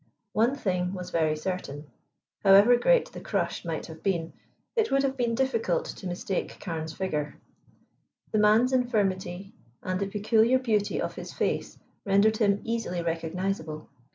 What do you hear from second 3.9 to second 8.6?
been, it would have been difficult to mistake Carne's figure. The